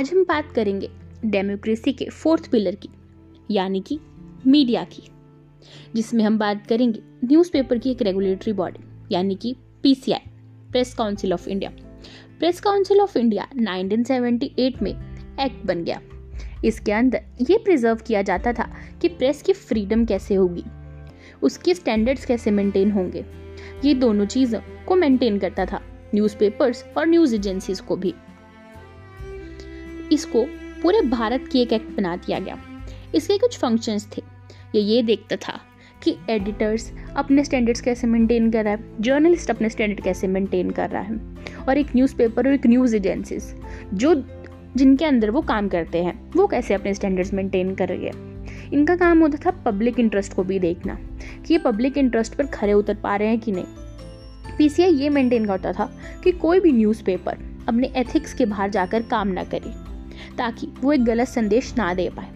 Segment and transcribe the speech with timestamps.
[0.00, 0.88] आज हम बात करेंगे
[1.24, 2.88] डेमोक्रेसी के फोर्थ पिलर की,
[3.50, 3.98] यानी कि
[4.46, 5.02] मीडिया की,
[5.94, 10.30] जिसमें हम बात करेंगे न्यूज़पेपर की एक रेगुलेटरी बॉडी यानी कि PCI
[10.70, 11.70] Press Council of India
[12.38, 16.00] Press Council of India 1978 में एक्ट बन गया।
[16.64, 18.70] इसके अंदर ये प्रिजर्व किया जाता था
[19.02, 20.64] कि प्रेस की फ्रीडम कैसे होगी,
[21.42, 23.24] उसके स्टैंडर्ड्स कैसे मेंटेन होंगे।
[23.84, 25.82] ये दोनों चीज़ों को मेंटेन करता था
[26.14, 28.14] न्यूज़पेपर्स और न्यूज़ एजेंसीज को भी।
[30.12, 30.44] इसको
[30.82, 32.58] पूरे भारत की एक एक्ट बना दिया गया।
[33.14, 34.22] इसके कुछ फ़ंक्शंस थे।
[34.74, 35.60] ये ये देखता था
[36.02, 40.90] कि एडिटर्स अपने स्टैंडर्ड्स कैसे मेंटेन कर रहा है जर्नलिस्ट अपने स्टैंडर्ड कैसे मेंटेन कर
[40.90, 41.18] रहा है,
[41.68, 43.54] और एक न्यूज़पेपर और एक न्यूज़ एजेंसीज
[43.94, 44.14] जो
[44.76, 48.12] जिनके अंदर वो काम करते हैं, वो कैसे अपने स्टैंडर्ड्स मेंटेन कर रही है।
[48.72, 50.94] इनका काम होता था पब्लिक इंटरेस्ट को भी देखना,
[51.46, 55.46] कि ये पब्लिक इंटरेस्ट पर खरे उतर पा रहे हैं कि नहीं। पीसीआई ये मेंटेन
[55.46, 55.90] करता था
[56.24, 57.38] कि कोई भी न्यूज़पेपर
[57.68, 59.72] अपने एथिक्स के बाहर जाकर काम ना करे।
[60.38, 62.28] ताकि वो एक गलत संदेश ना दे पाए।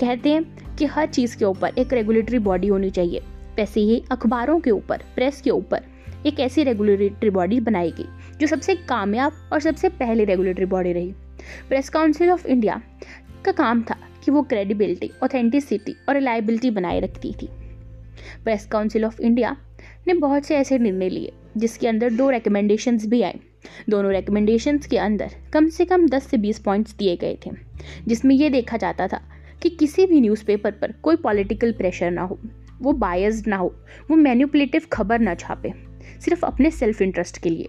[0.00, 3.22] कहते हैं कि हर चीज़ के ऊपर एक रेगुलेटरी बॉडी होनी चाहिए।
[3.56, 5.82] वैसे ही अखबारों के ऊपर प्रेस के ऊपर
[6.26, 8.04] एक ऐसी रेगुलेटरी बॉडी बनाई गई,
[8.40, 11.12] जो सबसे कामयाब और सबसे पहली रेगुलेटरी बॉडी रही।
[11.68, 12.80] प्रेस काउंसिल ऑफ़ इंडिया
[13.44, 17.48] का काम था कि वो क्रेडिबिलिटी ऑथेंटिसिटी और रिलायबिलिटी बनाए रखती थी।
[18.44, 19.56] प्रेस काउंसिल ऑफ़ इंडिया
[20.06, 23.38] ने बहुत से ऐसे निर्णय लिए, जिसके अंदर दो रिकमेंडेशंस भी आए।
[23.90, 27.50] दोनों रिकमेंडेशंस के अंदर कम से कम 10 से 20 पॉइंट्स दिए गए थे,
[28.08, 29.20] जिसमें यह देखा जाता था
[29.62, 32.38] कि किसी भी न्यूज़पेपर पर कोई पॉलिटिकल प्रेशर ना हो,
[32.80, 33.74] वो बायस्ड ना हो,
[34.10, 35.72] वो मैन्युपुलेटिव खबर ना छापे,
[36.20, 37.68] सिर्फ़ अपने सेल्फ इंटरेस्ट के लिए।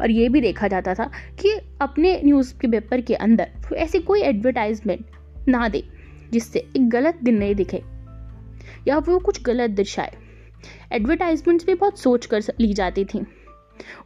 [0.00, 4.22] और ये भी देखा जाता था कि अपने न्यूज़ के पेपर के अंदर ऐसी कोई
[4.22, 5.04] एडवर्टाइजमेंट
[5.48, 5.82] ना दे,
[6.32, 7.82] जिससे एक गलत दिन नहीं दिखे,
[8.88, 10.12] या वो कुछ गलत दर्शाए।
[10.92, 13.20] एडवर्टाइजमेंट्स भी बहुत सोच कर ली जाती थी।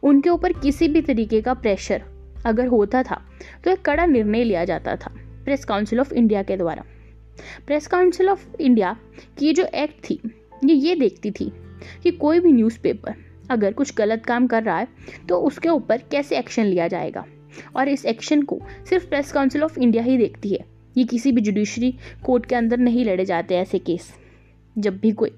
[0.03, 2.03] उनके ऊपर किसी भी तरीके का प्रेशर
[2.45, 3.21] अगर होता था
[3.63, 5.13] तो एक कड़ा निर्णय लिया जाता था
[5.45, 6.83] प्रेस काउंसिल ऑफ़ इंडिया के द्वारा।
[7.67, 8.95] प्रेस काउंसिल ऑफ़ इंडिया
[9.37, 10.19] की जो एक्ट थी,
[10.65, 11.51] ये ये देखती थी
[12.03, 13.15] कि कोई भी न्यूज़पेपर
[13.51, 14.87] अगर कुछ गलत काम कर रहा है
[15.29, 17.25] तो उसके ऊपर कैसे एक्शन लिया जाएगा?
[17.75, 18.59] और इस एक्शन को
[18.89, 20.59] सिर्फ़ प्रेस काउंसिल ऑफ़ इंडिया ही देखती है।
[20.97, 21.93] ये किसी भी जुडिशरी
[22.25, 24.13] कोर्ट के अंदर नहीं लड़े जाते ऐसे केस
[24.75, 25.31] जब भी कोई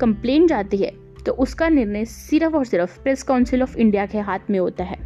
[0.00, 0.92] कंप्लेन जाती है
[1.26, 4.96] तो उसका निर्णय सिर्फ़ और सिर्फ़ प्रेस काउंसिल ऑफ़ इंडिया के हाथ में होता है।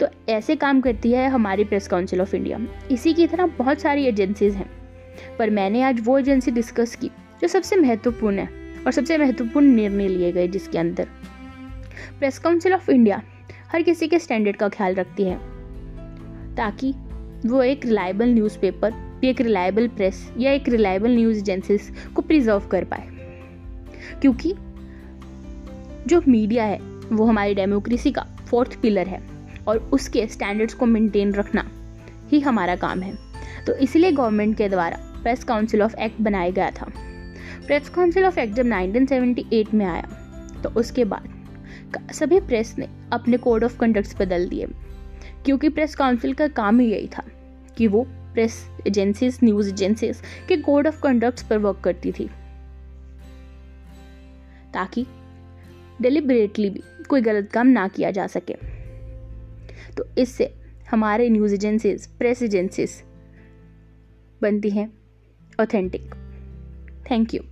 [0.00, 2.58] तो ऐसे काम करती है हमारी प्रेस काउंसिल ऑफ़ इंडिया।
[2.90, 4.70] इसी की तरह बहुत सारी एजेंसीज हैं।
[5.38, 8.48] पर मैंने आज वो एजेंसी डिस्कस की जो सबसे महत्वपूर्ण है
[8.86, 11.04] और सबसे महत्वपूर्ण निर्णय लिए गए जिसके अंदर।
[12.18, 13.22] प्रेस काउंसिल ऑफ़ इंडिया
[13.72, 15.38] हर किसी के स्टैंडर्ड का ख्याल रखती है।
[16.56, 16.94] ताकि
[17.46, 22.60] वो एक रिलायबल न्यूज़पेपर या एक रिलायबल प्रेस या एक रिलायबल न्यूज़ एजेंसीज को प्रिजर्व
[22.60, 23.08] कर पाए।
[24.20, 24.54] क्योंकि
[26.08, 26.78] जो मीडिया है,
[27.12, 29.22] वो हमारी डेमोक्रेसी का फोर्थ पिलर है
[29.68, 31.64] और उसके स्टैंडर्ड्स को मेंटेन रखना
[32.28, 33.16] ही हमारा काम है।
[33.66, 36.92] तो इसलिए गवर्नमेंट के द्वारा प्रेस काउंसिल ऑफ़ एक्ट बनाया गया था।
[37.66, 40.06] प्रेस काउंसिल ऑफ़ एक्ट जब 1978 में आया
[40.64, 41.28] तो उसके बाद
[42.12, 44.66] सभी प्रेस ने अपने कोड ऑफ़ कंडक्ट्स बदल दिए।
[45.44, 47.22] क्योंकि प्रेस काउंसिल का काम ही यही था
[47.76, 52.30] कि वो प्रेस एजेंसीज न्यूज़ एजेंसीज के कोड ऑफ़ कंडक्ट्स पर वर्क करती थी।
[54.74, 55.06] ताकि
[56.02, 58.54] डिलिबरेटली भी कोई गलत काम ना किया जा सके।
[59.96, 60.54] तो इससे
[60.90, 63.02] हमारे न्यूज़ एजेंसीज प्रेस एजेंसीज
[64.42, 64.92] बनती हैं
[65.60, 66.14] ऑथेंटिक
[67.10, 67.42] थैंक यू